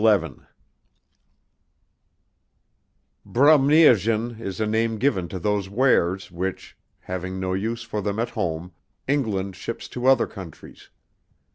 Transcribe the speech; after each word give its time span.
"Brumniagen" 3.23 4.39
is 4.41 4.59
a 4.59 4.65
name 4.65 4.97
given 4.97 5.27
to 5.27 5.37
those 5.37 5.69
wares 5.69 6.31
which, 6.31 6.75
having 7.01 7.39
no 7.39 7.53
use 7.53 7.83
for 7.83 8.01
them 8.01 8.17
at 8.17 8.29
home, 8.31 8.71
England 9.07 9.55
ships 9.55 9.87
to 9.89 10.07
other 10.07 10.25
countries. 10.25 10.89